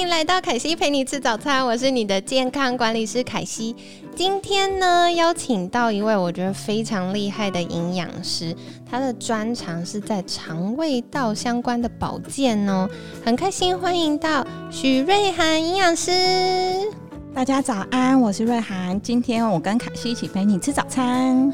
[0.00, 3.76] 欢迎来到凯西陪你吃早餐，我是你的健康管理师凯西。
[4.16, 8.56] 今天呢，邀请到一位我觉得非常厉害的营养师，
[8.90, 12.88] 他的专长是在肠胃道相关的保健哦，
[13.22, 16.10] 很开心欢迎到许瑞涵营养师。
[17.32, 19.00] 大家早安，我是瑞涵。
[19.00, 21.50] 今天我跟凯西一起陪你吃早餐。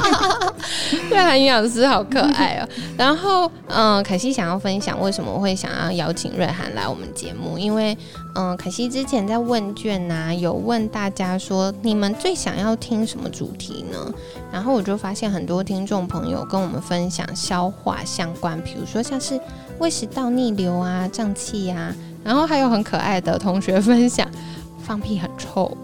[1.10, 2.68] 瑞涵营养师好可爱哦。
[2.96, 7.96] 然后，嗯，凯西想要分享为什么会想要邀请瑞涵来我们节目，因为，
[8.34, 14.12] 嗯，凯西之前在问卷呐，有问大家说你们最想要听什么主题呢？
[14.50, 19.38] 然后我就发现很多听众朋友跟我们分享消化相关，比如说像是
[19.78, 24.26] 胃食道逆流啊、胀气啊，然后还有很可爱的同学分享。
[24.86, 25.76] 放屁很臭，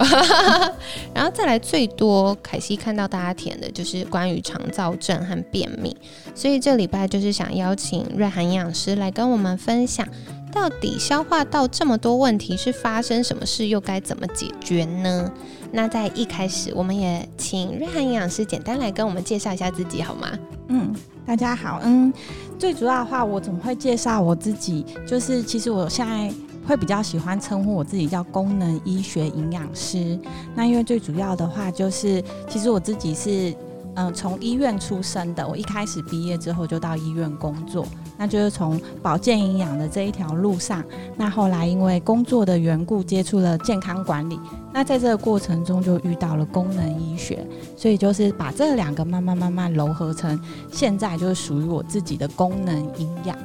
[1.12, 5.96] 然后再来最多，凯西看到大家填的就是关于肠燥症和便秘，
[6.36, 10.06] 所以这礼拜就是想邀请瑞涵营养师来跟我们分享，
[10.52, 15.28] 到底消化道这么多问题是发生什么事，又该怎么解决呢？
[15.72, 20.28] 那在一开始，我们也请瑞涵营养师简单来跟我们介绍一下自己好吗？
[20.68, 20.94] 嗯，
[21.26, 22.12] 大家好，嗯，
[22.56, 24.86] 最主要的话，我怎么会介绍我自己？
[25.04, 26.32] 就是其实我现在。
[26.66, 30.18] 会比较喜欢称呼我自己叫功能医学营养师。
[30.54, 33.54] 那因为最主要的话，就是其实我自己是
[33.94, 35.46] 嗯从医院出生的。
[35.46, 40.82] 我一开始毕业之后就到医院工作，那就是从保健营养的这一条路上。
[41.16, 44.38] 那后来因为工作的缘故，接触了健康管理。
[44.72, 47.46] 那在这个过程中就遇到了功能医学，
[47.76, 50.40] 所以就是把这两个慢慢慢慢糅合成，
[50.70, 53.36] 现在就是属于我自己的功能营养。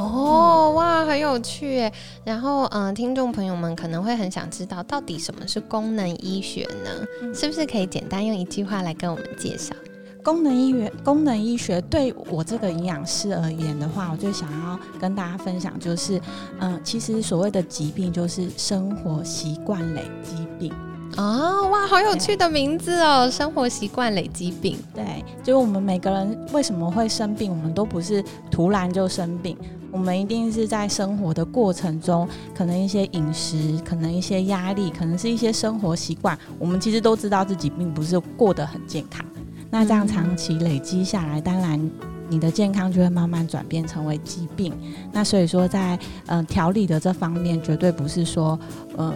[0.00, 1.90] 哦，哇，很有趣。
[2.24, 7.34] 然后，嗯，听众朋友们可能会很想知道，到底什么是功能医学呢？
[7.34, 9.74] 是不是可以简单用一句话来跟我们介绍？
[10.22, 16.20] 功能医学，功能医学对我这个营养师而言的话，我就想要跟大家分享，就是，
[16.60, 20.72] 嗯，其实所谓的疾病就是生活习惯累积病。
[21.16, 23.28] 哦，哇，好有趣的名字哦！
[23.28, 29.56] 生活习惯累积病，对，就我们每个人为什么会生病，我们都不是突然就生病，
[29.90, 39.24] 我们一定是在生活的过程中，可能一些饮食，可能一些压力，可能是一些生活习惯，我们其实都知道自己并不是过得很健康。
[39.70, 41.90] 那这样长期累积下来，当然
[42.28, 44.72] 你的健康就会慢慢转变成为疾病。
[45.12, 48.58] 那所以说，在嗯调理的这方面，绝对不是说
[48.96, 49.14] 呃。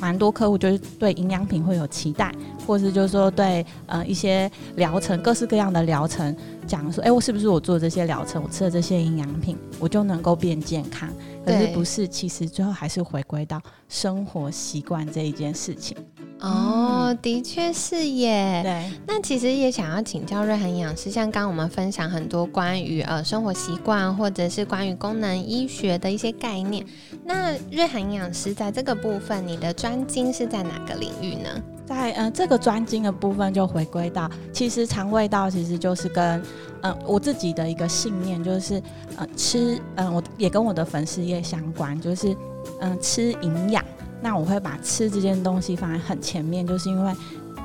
[0.00, 2.32] 蛮多客户就是对营养品会有期待，
[2.66, 6.34] 或是就是说对呃一些疗程，各式各样的疗程，
[6.66, 11.08] 讲说，哎，我是不是我做这些疗程，我吃了这些营养品，我就能够变健康？
[11.44, 15.96] 可是不是，其实最后还是回归到生活习惯这一件事情。
[16.40, 18.60] 哦，的确是耶。
[18.62, 26.84] 对，那其实也想要请教瑞涵营养师，像刚刚我们分享很多关于呃生活习惯，或者是关于功能医学的一些概念。
[27.24, 31.48] 那瑞涵营养师在这个部分，你的专精是在哪个领域呢？
[31.86, 36.42] 在呃这个专精的部分，就回归到其实肠胃道其实就是跟
[36.82, 38.82] 嗯我自己的一个信念，就是
[39.16, 42.36] 呃吃嗯我也跟我的粉丝业相关，就是
[42.80, 43.82] 嗯吃营养。
[44.20, 47.12] 那我会把吃这件东西放在很前面，就是因为，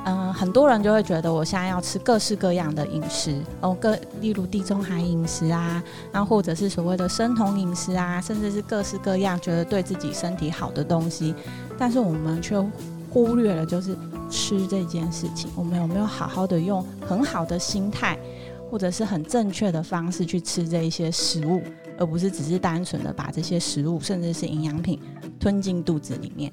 [0.04, 5.82] 嗯，很多人就会觉得我现在要吃各式各样的饮食，哦，各例如地中海饮食啊，
[6.12, 11.34] 那或者是所谓的生酮饮食啊，甚至是各式各样觉得对自己身体好的东西，
[11.78, 12.60] 但是我们却
[13.10, 13.96] 忽略了就是
[14.30, 18.18] 吃这件事情，我们有没有好好的用很好的心态，
[18.70, 21.62] 或者是很正确的方式去吃这一些食物，
[21.98, 24.98] 而不是只是单纯的把这些食物，甚至是营养品。
[25.42, 26.52] 吞进肚子里面，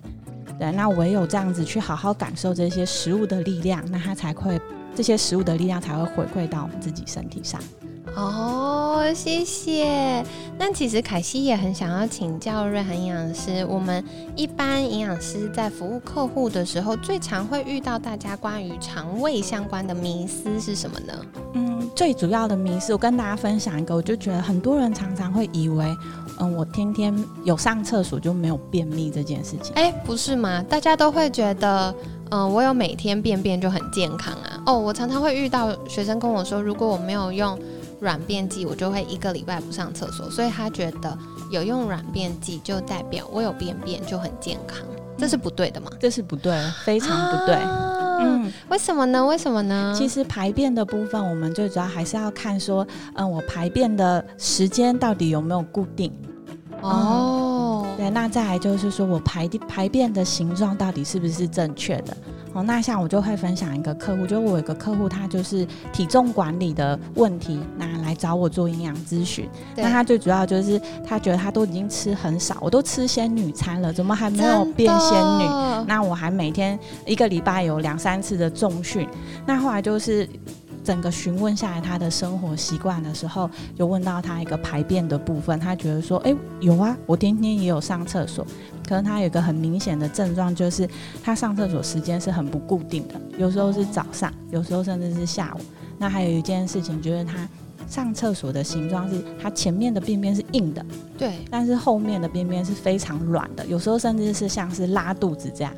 [0.57, 4.59] 对，那唯有这样子去好好感受这些食物的力量，那它才会
[4.96, 7.61] 这些食物的力量才会回馈到我们自己身体上。
[8.16, 10.23] 哦，谢谢。
[10.58, 14.03] 那其实凯西也很想要请教瑞涵营养师，我们
[14.35, 21.14] 一般营养师在服务客户的时候，最常会遇到大家关于肠胃相关的迷思是什么呢？
[21.53, 25.85] 嗯，最主要的迷思，我跟大家分享一个，我就觉得很多人常常会以为。
[26.41, 27.14] 嗯，我天天
[27.44, 29.73] 有上厕所就没有便秘这件事情。
[29.76, 30.64] 哎，不是吗？
[30.70, 31.94] 大家都会觉得，
[32.32, 34.64] 嗯，我有每天便便就很健康啊。
[34.66, 37.59] 哦，我常常会遇到学生跟我说，如果我没有用
[37.99, 40.29] 软便剂，我就会一个礼拜不上厕所。
[40.29, 41.17] 所以他觉得
[41.51, 44.79] 有用软便剂就代表我有便便就很健康，
[45.17, 45.91] 这是不对的吗？
[45.99, 46.53] 这是不对，
[46.84, 47.55] 非常不对。
[48.22, 49.25] 嗯，为什么呢？
[49.25, 49.96] 为什么呢？
[49.97, 56.11] 其实排便的部分，我们最主要还是要看说，嗯，我排便的时间到底有没有固定。
[56.81, 62.16] 哦，对，那再来就是说我排排便的形状到底是不是正确的？
[62.53, 69.47] 哦，那像我就会分享一个客户，就我有个客户，他就是体重管理的问题，那来找我做营养咨询。
[69.75, 75.46] 那他最主要就是他觉得他都已经吃很少，我都吃仙女餐了，怎么还没有变仙女？
[75.87, 79.07] 那我还每天一个礼拜有两三次的重训。
[79.45, 80.28] 那后来就是。
[80.90, 83.47] 整个询问下来他的生活习惯的时候，
[83.78, 88.44] 就问到他一个排便的部分，他觉得说，哎，有啊，我天天也有上厕所，
[88.88, 90.90] 可能他有一个很明显的症状，就是
[91.24, 95.62] 他上厕所时间是很不固定的，有时候是早上，有时候甚至是下午。
[96.00, 97.47] 那还有一件事情，就是他
[97.88, 100.84] 上厕所的形状是，他前面的便便是硬的，
[101.20, 105.72] 对，但是后面的便便是非常软的，有时候甚至是像是拉肚子这样，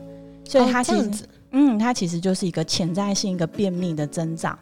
[0.45, 1.11] 所以他其实。
[1.53, 4.57] 嗯，它其实就是一个潜在性一个便秘的征兆。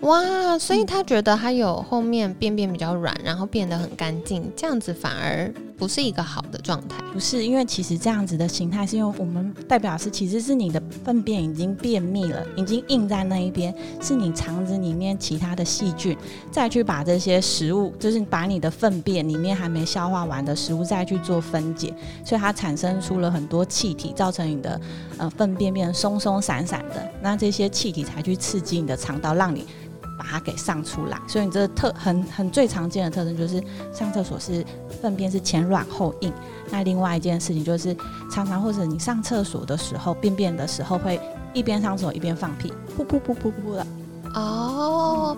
[0.00, 6.96] 哇，所以他觉得他有后面便便比较软，然后变得很干净，这样子反而不是一个好的状态。
[7.12, 16.16] 不是，因为其实这样子的形态是因为我们代表是其实是你的粪便已经便秘了，已经硬在那一边，是你肠子里面其他的细菌
[16.50, 21.92] 再去把这些食物，就是把你的粪便里面还没消化完的食物再去做分解，
[22.24, 24.80] 所以它产生出了很多气体，造成你的
[25.18, 29.66] 呃粪便变松松散散的，那这些气体才去刺激你的肠道，让你。
[30.30, 33.62] 它给上出来，所以你这特很很最常见的特征就是
[33.92, 34.64] 上厕所是
[35.02, 36.32] 粪便是前软后硬。
[36.70, 37.96] 那另外一件事情就是
[38.30, 41.20] 常常或者你上厕所的时候便便的时候会
[41.52, 43.86] 一边上厕所一边放屁，噗噗噗噗噗的。
[44.34, 45.36] 哦。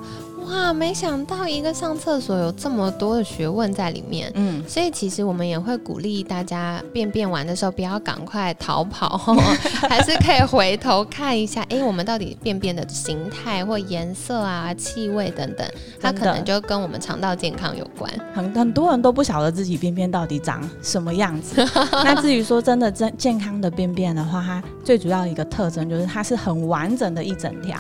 [0.49, 9.17] 哇，没想到一个上厕所有这么多的学问在里面，嗯，所以其实我们也会鼓励大家便便完的时候不要赶快逃跑，
[9.89, 15.67] 还是可以回头看一下，哎，我们到底便便的形态或颜色啊、气味等等，
[16.01, 18.11] 它可能就跟我们肠道健康有关。
[18.35, 21.65] 很很多人都不晓得自己便便到底长什么样子。
[22.05, 27.79] 那至于说真的真健康的便便的话，它最主要一个特征就是它是很完整的一整条。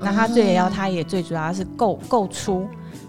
[0.00, 2.66] 那它最也要，它也最主要是够够粗，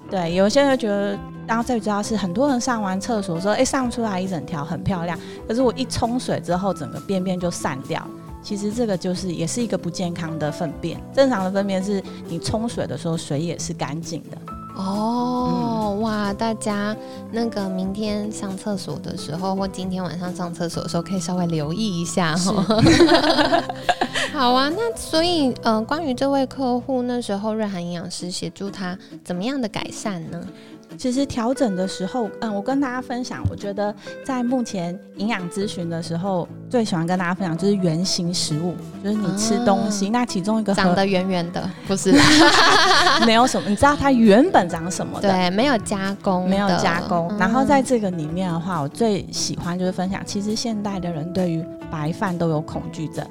[0.10, 0.34] 对。
[0.36, 1.18] 有些人觉得，
[1.48, 8.06] 然后最主要是很多人上完厕所说，哎，上出来一整条很漂亮，可是我一冲水之后，整个便便就散掉。
[8.42, 11.02] 其实这个就是也是一个不健康的粪便。
[11.12, 14.38] 正常的粪便是你冲水的时候水也是干净的。
[14.76, 16.96] 哦，哇，大家
[17.32, 22.64] 那个明天上厕所的时候，或今天晚上上厕所的时候，可以稍微留意一下哈。
[24.34, 30.46] 好啊，那所以，呃，关于这位客户那时候，瑞涵营养师协助他怎么样的改善呢？
[30.98, 33.94] 其实调整的时候，嗯，我跟大家分享，我觉得
[34.24, 42.14] 在目前营养咨询的时候，最喜欢跟大家分享就是圆形食物，就是你吃东西，那其中一个长得圆圆的，不是，
[43.26, 45.20] 没有什么，你知道它原本长什么？
[45.22, 47.32] 对，没有加工，没有加工。
[47.38, 53.26] 然后在这个里面的话，我最喜欢就是分享，其实现代的人对于白饭都有恐惧症。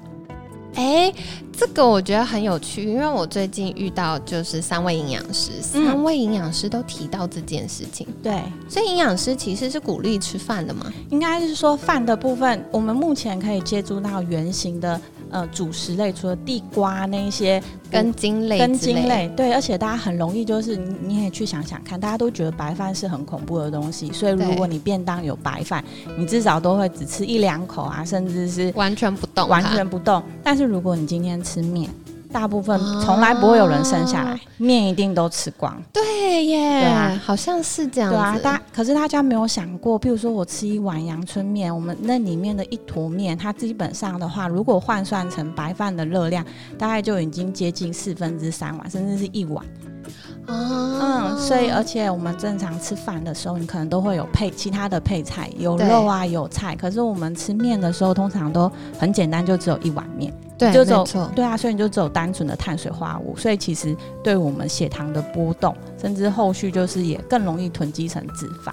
[0.77, 1.13] 哎，
[1.57, 8.07] 这个我觉得很有趣，因为我最近遇到就是三位营养师，三位营养师都提到这件事情。
[8.23, 10.93] 对，所以营养师其实是鼓励吃饭的嘛？
[11.11, 15.01] 应该是说饭的部分，我们目前可以接触到圆形的。
[15.31, 17.61] 呃，主食类除了地瓜那一些
[17.91, 25.85] 根茎类，根茎类，对，而且大家很容易就是你你也去想想看，大家都觉得白饭是很恐怖的东西，所以如果你便当有白饭，
[26.17, 30.23] 你至少都会只吃一两口啊，甚至是完全不动，完全不动。
[30.45, 31.89] 但是如果你今天吃面。
[32.33, 35.81] 大部分从来不会有人剩下来，面一定都吃光。
[35.93, 38.17] 对耶，对啊，好像是这样子。
[38.17, 46.45] 对啊，大可是大家没有想过，譬如说我吃一碗阳春面，我们那里面的一坨面，它基本上的话，如果换算成白饭的热量，
[46.77, 49.65] 大概就已经接近四分之三碗，甚至是一碗。
[50.47, 56.77] 嗯，所以而且我们正常吃饭的时候，你可能都会有配其他的配菜，有肉啊，有菜。
[56.77, 60.33] 可是我们吃面的时候，通常都很简单，就只有一碗面。
[60.57, 63.37] 对，就走对啊，所以你就只有单纯的碳水化合物。
[63.37, 68.73] 所以其实对我们血糖的波动，甚至后续就是也更容易囤积成脂肪。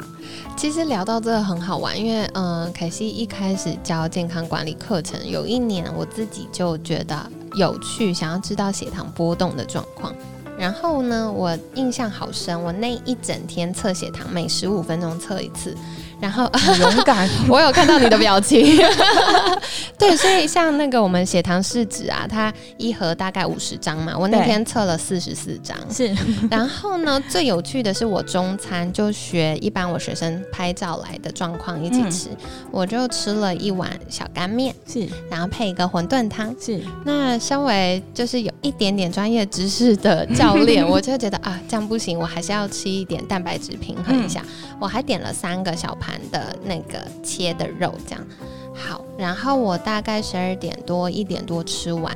[0.55, 7.17] 其实聊到这个很好玩，因为嗯，凯西一开始教健康管理课程，有一年我自己就觉得
[7.55, 10.13] 有趣，想要知道血糖波动的状况。
[10.61, 15.75] 然后呢，我印象好深，我那一整天测血糖，每十五分钟测一次。
[16.21, 18.77] 然后 很勇敢， 我有看到你的表情。
[19.97, 25.75] 对，所以像那个我们血糖试纸啊，它一盒大概五十张嘛，我那天测了四十四张。
[25.91, 26.15] 是
[26.49, 32.29] 然后呢，最有趣的是我中餐就学一般我学生拍照来的状况一起吃，
[32.71, 36.55] 我就吃了一碗小干面，是然后配一个馄饨汤。
[36.59, 44.43] 是，那身为就是有一点点专业知识的教练，我就觉得啊，这样不行，我还是要吃一点蛋白质平衡一下。
[44.79, 48.25] 我还点了三个小盘的那个切的肉，这样
[48.73, 49.03] 好。
[49.17, 52.13] 然后我大概十二点多一点多吃完，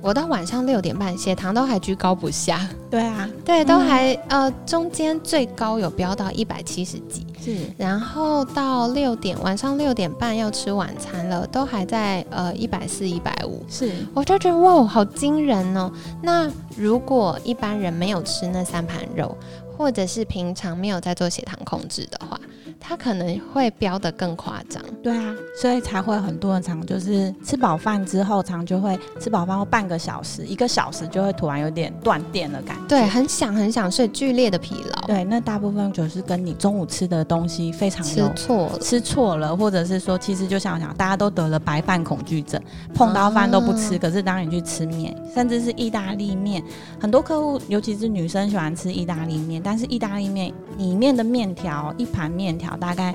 [0.00, 7.26] 我到晚上六点半血糖都还居高不下，对啊，对，都还、呃中间最高有飙到一百七十几。
[7.40, 15.90] 是然后到六点，晚上六点半要吃晚餐了，都还在呃一百四、一百五，是，我就觉得哇，好惊人哦！
[16.20, 19.36] 那如果一般人没有吃那三盘肉，
[19.76, 22.38] 或者是平常没有在做血糖控制的话，
[22.80, 24.82] 他可能会飙得更夸张。
[25.02, 32.82] 对啊，所以才会很多人常就是吃饱饭之后，常就会吃饱饭后半个小时、一个小时就会突然有点断电的感觉。
[32.88, 38.78] 对，很想很想睡，剧烈的疲劳，对，那大部分就是跟你中午吃的东西非常吃有错了。
[38.78, 42.60] 吃错了，或者是说，其实就像我讲，大家都得了白饭恐惧症，
[42.94, 43.96] 碰到饭都不吃。
[43.96, 46.62] 啊可是当你去吃面，甚至是意大利面，
[47.00, 53.14] 很多客户，尤其是女生喜欢吃意大利面，但是意大利面里面的面条，一盘面条大概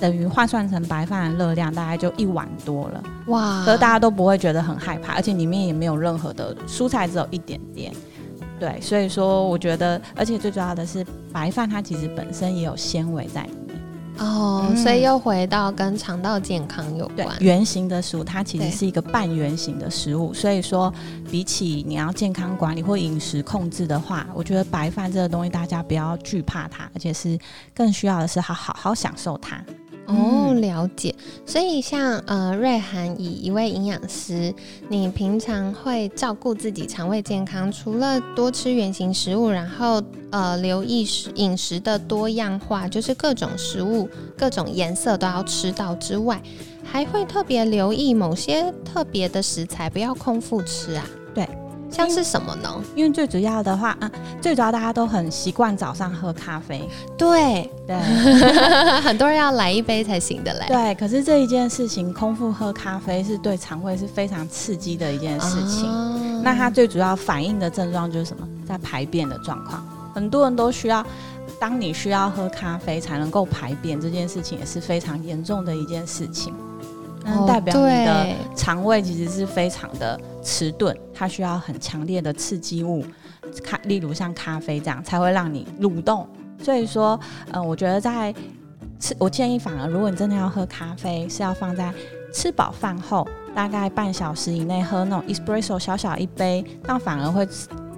[0.00, 3.02] 等于换算成白饭的热量，大概就一碗多了。
[3.26, 7.92] 哇可是大家都不会觉得很害怕，而且里面也没有任何的蔬菜，只有一点点。
[8.58, 13.48] 对，所以说我觉得，而且最主要的是，白饭它其实本身也有纤维在。
[14.22, 17.36] 哦，嗯所以又回到跟肠道健康有关，。
[17.40, 20.92] 圆形的食物它其实是一个半圆形的食物，所以说
[21.30, 27.38] 比起你要健康管理或饮食控制的话，我觉得白饭这个东西大家不要惧怕它，而且是
[27.74, 29.62] 更需要的是好好好享受它。
[30.06, 31.14] 哦，嗯了解。
[31.46, 34.54] 所以像呃瑞涵以一位营养师，
[34.88, 46.42] 你平常会照顾自己肠胃健康，除了多吃原形食物，然后呃留意食饮食的多样化，就是各种食物、各种颜色都要吃到之外，
[46.84, 51.04] 还会特别留意某些特别的食材，不要空腹吃啊。
[51.34, 51.48] 对。
[51.92, 52.68] 像是什么呢？
[52.96, 57.96] 因为最主要的话，啊，最主要大家都很习惯早上喝咖啡，对，对
[59.02, 60.64] 很多人要来一杯才行的嘞。
[60.66, 60.94] 对。
[60.94, 65.86] 可是这一件事情，空腹喝咖啡是对肠胃是非常刺激的一件事情。
[65.86, 68.48] 哦那它最主要反映的症状就是什么？
[68.66, 71.04] 在排便的状况，很多人都需要。
[71.60, 76.52] 当你需要喝咖啡才能够排便，这件事情也是非常严重的一件事情。
[77.24, 78.26] 那哦代表你的
[78.56, 83.04] 肠胃其实是非常的迟钝，它需要很强烈的刺激物，
[83.62, 86.26] 咖，例如像咖啡这样，才会让你蠕动。
[86.62, 87.18] 所以说，
[87.52, 88.32] 嗯、我觉得在
[89.00, 91.92] 吃，我建议反而，如果你真的要喝咖啡，是要放在
[92.32, 97.46] 吃饱饭后，大概半小时以内喝那种 espresso 小小一杯，但反而会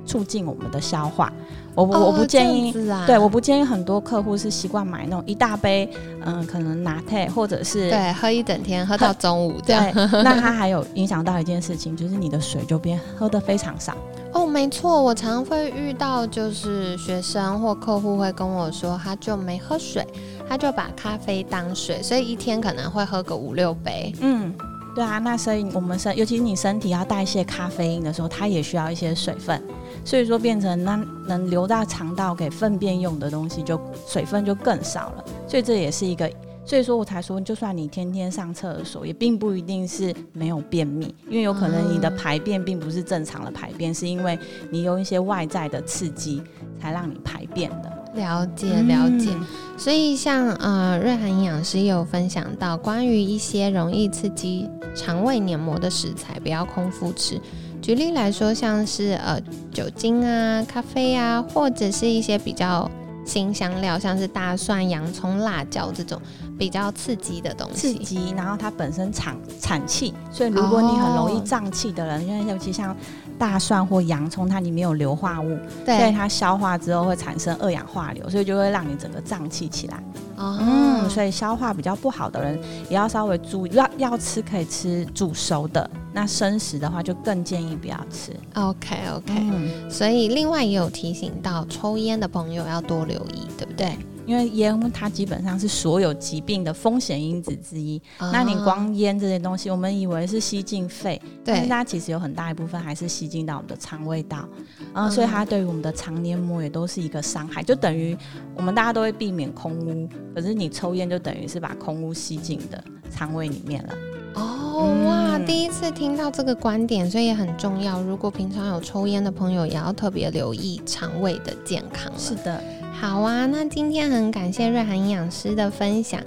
[0.07, 1.33] 促进我们的消化。
[1.75, 2.73] 我不、我不哦建议
[3.05, 5.91] 对，我不建议很多客户是习惯买那种一大杯，
[6.25, 9.93] 嗯，可能拿铁或者是对，喝一整天，喝到中午这样。
[9.93, 13.93] 对， 那它还有影响到一件事情，就是你的水就变喝的非常少。
[14.33, 20.07] 哦，没错，我常常会遇到，就是学生或客户会跟我说，他就没喝水，
[20.49, 24.13] 他就把咖啡当水，所以一天可能会喝个五六杯。
[24.21, 24.55] 嗯，
[24.95, 29.61] 对啊，那所以我们身，尤其是你身体要代谢咖啡因的时候，它也需要一些水分，
[30.05, 30.97] 所以说变成那
[31.27, 36.31] 能流到肠道给粪便用的东西就水分就更少了，所以这也是一个。
[36.67, 44.39] 所以说我才说，就算你天天上厕所，也并不一定是没有便秘，因为有可能你的啊排便并不是正常的排便，是因为
[44.71, 46.43] 你用一些外在的刺激
[46.81, 47.93] 才让你排便的。
[48.15, 49.47] 了解了解，嗯
[49.77, 57.39] 所以像呃瑞涵营养师也有分享到关于一些容易刺激肠胃黏膜的食材，不要空腹吃。
[57.85, 59.39] 举例来说，像是呃
[59.71, 62.91] 酒精啊、咖啡啊，或者是一些比较
[63.27, 66.19] 新香料，像是大蒜、洋葱、辣椒这种
[66.59, 67.95] 比较刺激的东西。
[67.95, 72.97] 刺激，然后它本身产产气，所以如果你很容易哦胀气的人，因为尤其像
[73.39, 80.03] 大蒜或洋葱，它里面有硫化物，对所以，它消化之后会产生二氧化硫，所以就会让你整个胀气起来。
[80.37, 82.59] 哦嗯，所以消化比较不好的人
[82.89, 88.33] 也要稍微注意，要要吃可以吃煮熟的，那生食的话就更建议不要吃。
[88.55, 93.97] OK OK，、嗯，所以另外也有提醒到，抽烟的朋友要多留意，对不对？
[94.27, 98.01] 因为烟它基本上是所有疾病的风险因子之一。
[98.19, 104.49] 那你光烟这些东西，我们以为是吸进肺，但是它其实有很大一部分还是吸进到我们的肠胃道，
[104.95, 108.17] 嗯，所以它对于我们的肠黏膜也都是一个伤害，就等于
[108.57, 113.95] 我们大家都会避免空污，可是你抽烟就等于是把空污吸进的肠胃里面了。
[114.35, 118.03] 哦哇，第一次听到这个观点，所以也很重要。
[118.03, 122.13] 如果平常有抽烟的朋友，也要特别留意肠胃的健康。
[122.19, 122.61] 是的，
[123.01, 123.47] 好啊。
[123.47, 126.21] 那今天很感谢瑞涵营养师的分享。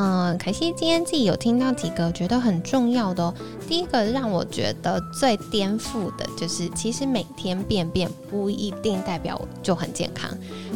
[0.00, 3.34] 嗯，可惜今天自己有听到几个觉得很重要的哦。
[3.66, 10.30] 第一个让我觉得最颠覆的就是，其实每天便便不一定代表就很健康，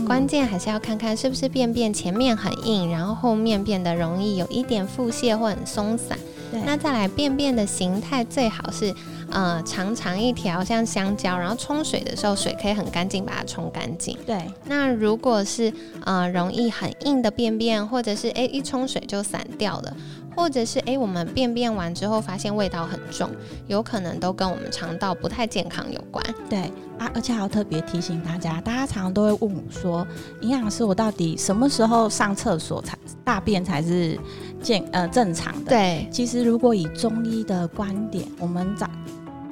[0.04, 6.18] 关键还是要看看是不是便便前面很硬，然后后面变得容易有一点腹泻或很松散。
[6.64, 8.94] 那再来便便的形态最好是，
[9.30, 14.16] 呃，长长一条像香蕉，然后冲水的时候水可以很干净把它冲干净。
[14.26, 14.38] 对。
[14.66, 15.72] 那如果是
[16.04, 19.96] 呃容易很硬的便便，或者是诶一冲水就散掉了，
[20.36, 23.30] 或者是诶我们便便完之后发现味道很重，
[23.66, 26.24] 有可能都跟我们肠道不太健康有关。
[26.48, 26.58] 对
[26.98, 30.06] 啊，而且还要特别提醒大家，大家常常都会问我说，
[30.40, 34.18] 营养师我到底什么时候上厕所才大便才是？
[34.62, 36.06] 健呃正常的，对。
[36.08, 38.88] 其实如果以中医的观点，我们早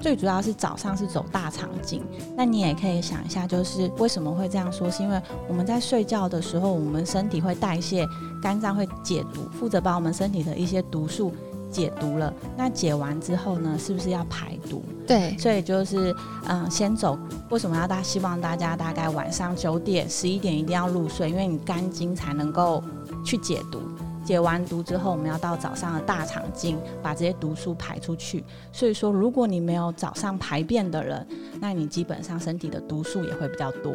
[0.01, 2.03] 最主要是早上是走大肠经。
[2.37, 4.91] 那你也可以想一下，就是为什么会这样说？
[4.91, 8.07] 是因为我们在睡觉的时候，我们身体会代谢，
[8.43, 11.33] 肝脏会解毒，负责把我们身体的一些毒素
[11.71, 12.33] 解毒了。
[12.57, 14.83] 那解完之后呢，是不是要排毒？
[15.07, 15.37] 对。
[15.39, 16.15] 所以就是
[16.49, 17.19] 嗯，先走。
[17.51, 18.03] 为什么要大？
[18.03, 22.83] 希望大家大概晚上九点、十一点一定要入睡，因为你肝经才能够
[23.25, 23.81] 去解毒。
[24.25, 28.45] 解完毒之后，我们要到早上的大肠经把这些毒素排出去。
[28.73, 31.27] 所以说，如果你没有早上排便的人，
[31.61, 33.93] 那你基本上身体的毒素也会比较多。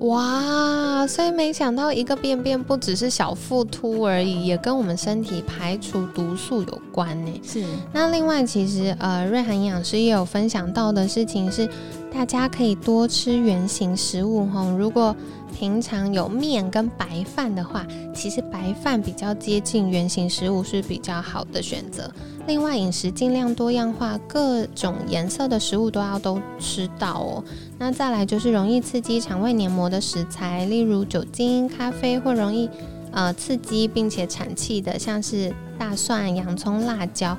[0.00, 7.40] 哇，所以没想到一个便便不只是小腹突而已，也跟我们身体排除毒素有关呢。
[7.42, 7.64] 是。
[7.92, 11.68] 那另外，其实呃，瑞涵营养师也有分享到的事情是，
[12.12, 14.64] 大家可以多吃圆形食物哈。
[14.76, 15.14] 如果
[15.56, 22.10] 平常有面跟白饭的话，其实白饭比较接近圆形食物是比较好的选择。
[22.46, 27.44] 另外，饮食尽量多样化，各种颜色的食物都要都吃到哦。
[27.78, 32.68] 那再来就是容易刺激肠胃黏膜的食材，例如酒精、咖啡或容易
[33.12, 37.36] 呃刺激并且产气的，像是大蒜、洋葱、辣椒，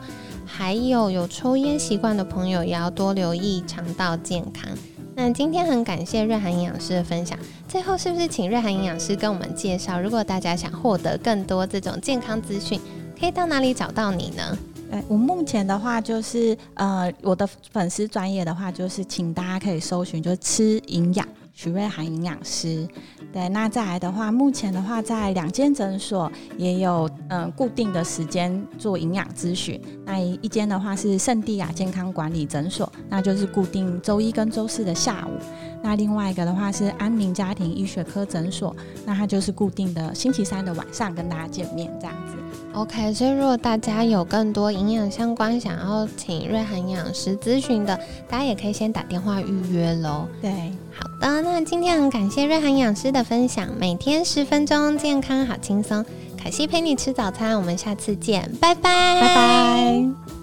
[0.52, 4.68] 还有有抽烟习惯的朋友也要多留意肠道健康。
[5.16, 7.38] 那今天很感谢瑞涵营养师的分享。
[7.68, 12.80] 最后，是不是请瑞涵营养师跟我们介绍，如果大家想获得更多这种健康资讯，
[13.20, 14.58] 可以到哪里找到你呢？
[14.92, 21.28] 哎，我目前的话就是呃，我的粉丝专业的话就是，请大家可以搜寻，就是吃营养。
[21.62, 22.88] 徐瑞涵营养师，
[23.34, 29.78] 对，那再来的话，目前的话，在两间诊所也有嗯固定的时间做营养咨询。
[30.06, 35.32] 那一间的话是圣地亚健康管理诊所，那就是固定周一跟周四的下午。
[35.82, 42.36] 那另外一个的话是安宁家庭医学科诊所，那它就是固定的星期三的晚上跟大家见面这样子。
[42.74, 50.28] OK，所以如果大家有更多营养相关想要请瑞涵营养师咨询的，大家也可以先打电话预约喽。
[50.42, 50.52] 对，
[50.94, 56.06] 好的，那今天很感谢瑞涵营养师的分享，每天十分钟，健康好轻松。
[56.38, 60.39] 凯西陪你吃早餐，我们下次见，拜拜，拜拜。